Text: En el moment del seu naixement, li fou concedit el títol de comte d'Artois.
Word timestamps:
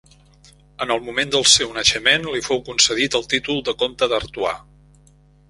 En 0.85 0.93
el 0.95 1.01
moment 1.09 1.29
del 1.35 1.45
seu 1.55 1.75
naixement, 1.75 2.25
li 2.37 2.41
fou 2.47 2.63
concedit 2.71 3.19
el 3.21 3.29
títol 3.35 3.63
de 3.69 3.77
comte 3.85 4.09
d'Artois. 4.15 4.59